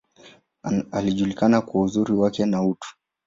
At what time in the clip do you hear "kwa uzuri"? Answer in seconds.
1.61-2.13